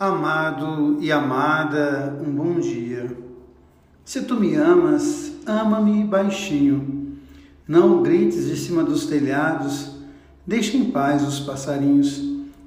Amado 0.00 0.98
e 1.00 1.10
amada, 1.10 2.16
um 2.24 2.30
bom 2.30 2.60
dia. 2.60 3.18
Se 4.04 4.22
tu 4.22 4.38
me 4.38 4.54
amas, 4.54 5.32
ama-me 5.44 6.04
baixinho. 6.04 7.16
Não 7.66 8.00
grites 8.00 8.46
de 8.46 8.56
cima 8.56 8.84
dos 8.84 9.06
telhados. 9.06 9.96
Deixa 10.46 10.76
em 10.76 10.92
paz 10.92 11.26
os 11.26 11.40
passarinhos. 11.40 12.22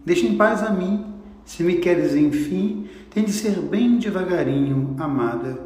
Deixa 0.06 0.28
em 0.28 0.36
paz 0.36 0.62
a 0.62 0.72
mim. 0.72 1.06
Se 1.46 1.64
me 1.64 1.76
queres, 1.76 2.16
enfim, 2.16 2.90
tem 3.10 3.24
de 3.24 3.32
ser 3.32 3.62
bem 3.62 3.98
devagarinho, 3.98 4.94
amada, 5.00 5.58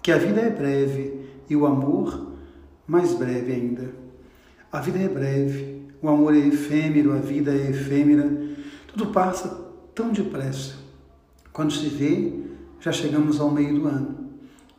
que 0.00 0.10
a 0.10 0.16
vida 0.16 0.40
é 0.40 0.48
breve 0.48 1.20
e 1.50 1.54
o 1.54 1.66
amor 1.66 2.28
mais 2.88 3.12
breve 3.12 3.52
ainda. 3.52 3.90
A 4.72 4.80
vida 4.80 4.98
é 4.98 5.06
breve, 5.06 5.82
o 6.00 6.08
amor 6.08 6.34
é 6.34 6.38
efêmero, 6.38 7.12
a 7.12 7.18
vida 7.18 7.52
é 7.52 7.68
efêmera. 7.68 8.26
Tudo 8.86 9.08
passa 9.08 9.70
tão 9.94 10.12
depressa. 10.12 10.88
Quando 11.52 11.72
se 11.72 11.86
vê, 11.86 12.32
já 12.80 12.92
chegamos 12.92 13.40
ao 13.40 13.50
meio 13.50 13.80
do 13.80 13.88
ano. 13.88 14.30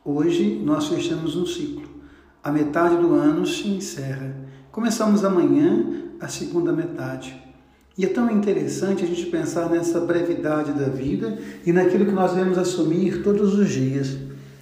Hoje 0.04 0.62
nós 0.64 0.88
fechamos 0.88 1.36
um 1.36 1.46
ciclo. 1.46 1.90
A 2.44 2.52
metade 2.52 2.96
do 2.98 3.14
ano 3.14 3.46
se 3.46 3.68
encerra. 3.68 4.36
Começamos 4.72 5.24
amanhã 5.26 6.04
a 6.20 6.28
segunda 6.28 6.72
metade. 6.72 7.40
E 7.98 8.06
é 8.06 8.08
tão 8.08 8.32
interessante 8.32 9.04
a 9.04 9.08
gente 9.08 9.26
pensar 9.26 9.70
nessa 9.70 10.00
brevidade 10.00 10.72
da 10.72 10.86
vida 10.86 11.38
e 11.66 11.74
naquilo 11.74 12.06
que 12.06 12.12
nós 12.12 12.34
devemos 12.34 12.58
assumir 12.58 13.22
todos 13.22 13.54
os 13.54 13.70
dias. 13.70 14.18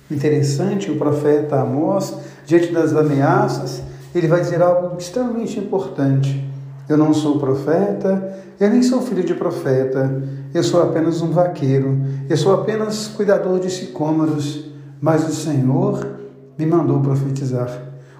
Interessante, 0.09 0.89
o 0.89 0.97
profeta 0.97 1.61
Amós, 1.61 2.17
diante 2.45 2.71
das 2.71 2.95
ameaças, 2.95 3.83
ele 4.13 4.27
vai 4.27 4.41
dizer 4.41 4.61
algo 4.61 4.97
extremamente 4.97 5.59
importante. 5.59 6.48
Eu 6.89 6.97
não 6.97 7.13
sou 7.13 7.37
profeta, 7.37 8.35
eu 8.59 8.67
nem 8.67 8.81
sou 8.81 8.99
filho 8.99 9.23
de 9.23 9.35
profeta, 9.35 10.23
eu 10.51 10.63
sou 10.63 10.81
apenas 10.81 11.21
um 11.21 11.29
vaqueiro, 11.29 11.95
eu 12.27 12.35
sou 12.35 12.51
apenas 12.51 13.07
cuidador 13.07 13.59
de 13.59 13.69
sicômoros, 13.69 14.65
mas 14.99 15.29
o 15.29 15.31
Senhor 15.31 16.17
me 16.57 16.65
mandou 16.65 16.99
profetizar. 16.99 17.69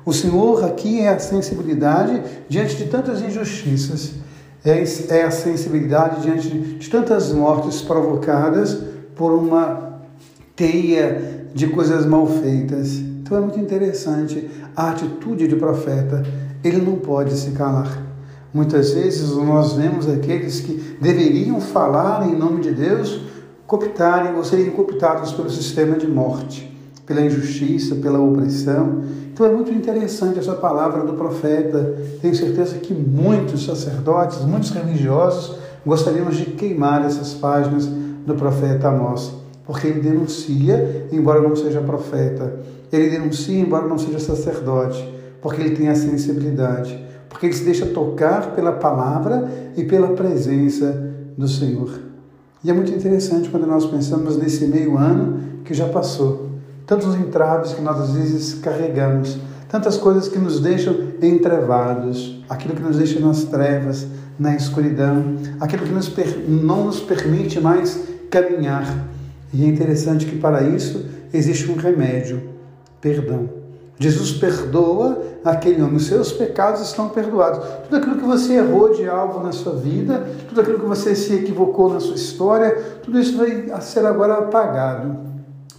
O 0.06 0.14
Senhor 0.14 0.64
aqui 0.64 1.02
é 1.02 1.10
a 1.10 1.18
sensibilidade 1.18 2.22
diante 2.48 2.76
de 2.76 2.86
tantas 2.86 3.24
injustiças, 3.24 4.14
é, 4.64 4.84
é 5.16 5.24
a 5.24 5.32
sensibilidade 5.32 6.22
diante 6.22 6.50
de 6.50 6.90
tantas 6.90 7.34
mortes 7.34 7.82
provocadas 7.82 8.78
por 9.16 9.34
uma 9.34 10.00
teia 10.56 11.48
de 11.56 11.68
coisas 11.68 12.06
mal 12.06 12.28
feitas. 12.28 12.94
Então 12.94 13.36
é 13.36 13.42
muito 13.42 13.60
interessante 13.60 14.48
a 14.76 14.92
atitude 14.92 15.48
de 15.48 15.56
profeta, 15.56 16.24
ele 16.64 16.78
não 16.78 16.98
pode 16.98 17.34
se 17.34 17.52
calar. 17.52 18.09
Muitas 18.54 18.92
vezes 18.92 19.30
nós 19.36 19.74
vemos 19.74 20.10
aqueles 20.10 20.60
que 20.60 20.98
deveriam 21.00 21.62
falar 21.62 22.28
em 22.28 22.36
nome 22.36 22.62
de 22.62 22.72
Deus 22.72 23.22
cooptarem 23.68 24.36
ou 24.36 24.44
serem 24.44 24.72
cooptados 24.72 25.32
pelo 25.32 25.50
sistema 25.50 25.96
de 25.96 26.08
morte, 26.08 26.76
pela 27.06 27.22
injustiça, 27.22 27.96
pela 27.96 28.20
opressão. 28.20 29.04
Então 29.32 29.46
é 29.46 29.52
muito 29.52 29.72
interessante 29.72 30.40
essa 30.40 30.54
palavra 30.54 31.04
do 31.06 31.14
profeta. 31.14 31.96
Tenho 32.22 32.36
certeza 32.36 32.80
que 32.80 32.92
muitos 32.94 33.66
sacerdotes, 33.66 34.40
muitos 34.42 34.72
religiosos 34.72 35.56
gostaríamos 35.86 36.36
de 36.36 36.46
queimar 36.46 37.06
essas 37.06 37.34
páginas 37.34 37.86
do 37.86 38.34
profeta 38.34 38.90
Amós, 38.90 39.32
porque 39.66 39.88
ele 39.88 40.00
denuncia, 40.00 41.08
embora 41.12 41.42
não 41.42 41.56
seja 41.56 41.82
profeta, 41.82 42.60
ele 42.92 43.10
denuncia, 43.12 43.60
embora 43.60 43.88
não 43.88 43.98
seja 43.98 44.20
sacerdote, 44.20 45.19
porque 45.42 45.62
ele 45.62 45.76
tem 45.76 45.90
a 45.90 45.96
sensibilidade 45.96 47.10
porque 47.30 47.46
ele 47.46 47.54
se 47.54 47.64
deixa 47.64 47.86
tocar 47.86 48.54
pela 48.56 48.74
palavra 48.74 49.50
e 49.78 49.86
pela 49.86 50.10
presença 50.10 51.14
do 51.38 51.48
Senhor. 51.48 51.90
E 52.64 52.70
é 52.70 52.74
muito 52.74 52.92
interessante 52.92 53.50
quando 53.50 53.66
nós 53.66 53.86
pensamos 53.86 54.36
nesse 54.36 54.66
meio 54.68 54.98
ano 54.98 55.40
que 55.64 55.74
já 55.74 55.88
passou. 55.88 56.50
Tantos 56.86 57.16
entraves 57.16 57.74
que 57.74 57.82
nós 57.82 58.02
às 58.02 58.12
vezes 58.12 58.56
carregamos, 58.56 59.38
tantas 59.70 59.96
coisas 59.96 60.28
que 60.28 60.40
nos 60.40 60.60
deixam 60.60 60.96
entrevados, 61.22 62.44
aquilo 62.50 62.74
que 62.74 62.82
nos 62.82 62.98
deixa 62.98 63.20
nas 63.20 63.44
trevas, 63.44 64.08
na 64.38 64.56
escuridão, 64.56 65.36
aquilo 65.62 65.84
que 65.84 65.94
nos 65.94 66.12
não 66.48 66.86
nos 66.86 67.00
permite 67.00 67.62
mais 67.62 68.02
caminhar. 68.32 69.08
E 69.54 69.64
é 69.64 69.68
interessante 69.68 70.26
que 70.26 70.38
para 70.38 70.64
isso 70.64 71.06
existe 71.32 71.72
um 71.72 71.76
remédio: 71.76 72.42
perdão. 73.00 73.60
Jesus 74.00 74.32
perdoa 74.32 75.22
aquele 75.44 75.82
homem, 75.82 75.98
os 75.98 76.08
seus 76.08 76.32
pecados 76.32 76.80
estão 76.82 77.10
perdoados. 77.10 77.60
Tudo 77.84 77.98
aquilo 77.98 78.16
que 78.18 78.26
você 78.26 78.54
errou 78.54 78.94
de 78.94 79.06
alvo 79.10 79.44
na 79.44 79.52
sua 79.52 79.74
vida, 79.76 80.26
tudo 80.48 80.62
aquilo 80.62 80.80
que 80.80 80.86
você 80.86 81.14
se 81.14 81.34
equivocou 81.34 81.94
na 81.94 82.00
sua 82.00 82.16
história, 82.16 82.72
tudo 83.04 83.20
isso 83.20 83.38
vai 83.38 83.70
ser 83.82 84.06
agora 84.06 84.36
apagado. 84.36 85.18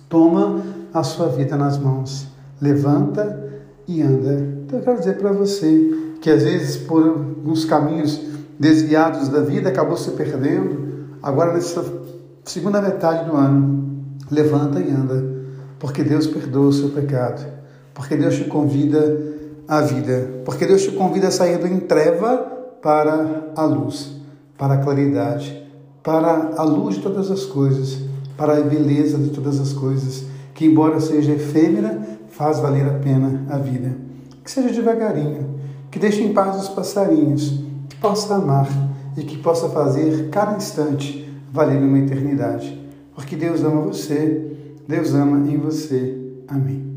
Toma 0.06 0.62
a 0.92 1.02
sua 1.02 1.28
vida 1.28 1.56
nas 1.56 1.78
mãos, 1.78 2.26
levanta 2.60 3.42
e 3.88 4.02
anda. 4.02 4.34
Então 4.66 4.78
eu 4.78 4.84
quero 4.84 4.98
dizer 4.98 5.16
para 5.16 5.32
você 5.32 6.14
que 6.20 6.28
às 6.28 6.42
vezes 6.42 6.76
por 6.76 7.02
alguns 7.02 7.64
caminhos 7.64 8.20
desviados 8.58 9.30
da 9.30 9.40
vida 9.40 9.70
acabou 9.70 9.96
se 9.96 10.10
perdendo, 10.10 11.06
agora 11.22 11.54
nessa 11.54 11.82
segunda 12.44 12.82
metade 12.82 13.30
do 13.30 13.34
ano, 13.34 14.04
levanta 14.30 14.78
e 14.78 14.90
anda, 14.90 15.24
porque 15.78 16.04
Deus 16.04 16.26
perdoa 16.26 16.66
o 16.66 16.72
seu 16.72 16.90
pecado 16.90 17.59
porque 18.00 18.16
Deus 18.16 18.34
te 18.36 18.44
convida 18.44 19.20
à 19.68 19.82
vida, 19.82 20.40
porque 20.46 20.64
Deus 20.64 20.84
te 20.84 20.92
convida 20.92 21.28
a 21.28 21.30
sair 21.30 21.58
do 21.58 21.66
em 21.66 21.80
treva 21.80 22.38
para 22.80 23.52
a 23.54 23.62
luz, 23.66 24.16
para 24.56 24.72
a 24.72 24.78
claridade, 24.78 25.68
para 26.02 26.54
a 26.56 26.62
luz 26.62 26.94
de 26.94 27.02
todas 27.02 27.30
as 27.30 27.44
coisas, 27.44 27.98
para 28.38 28.56
a 28.56 28.62
beleza 28.62 29.18
de 29.18 29.28
todas 29.28 29.60
as 29.60 29.74
coisas, 29.74 30.24
que 30.54 30.64
embora 30.64 30.98
seja 30.98 31.32
efêmera, 31.32 32.00
faz 32.30 32.58
valer 32.58 32.86
a 32.86 32.94
pena 32.94 33.44
a 33.50 33.58
vida. 33.58 33.94
Que 34.42 34.50
seja 34.50 34.72
devagarinho, 34.72 35.60
que 35.90 35.98
deixe 35.98 36.24
em 36.24 36.32
paz 36.32 36.56
os 36.56 36.68
passarinhos, 36.70 37.62
que 37.86 37.96
possa 37.96 38.34
amar 38.34 38.66
e 39.14 39.22
que 39.24 39.36
possa 39.36 39.68
fazer 39.68 40.30
cada 40.30 40.56
instante 40.56 41.30
valer 41.52 41.82
uma 41.82 41.98
eternidade. 41.98 42.80
Porque 43.14 43.36
Deus 43.36 43.62
ama 43.62 43.82
você, 43.82 44.56
Deus 44.88 45.12
ama 45.12 45.46
em 45.46 45.58
você. 45.58 46.18
Amém. 46.48 46.89